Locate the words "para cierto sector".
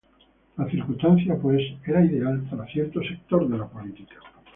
2.49-3.47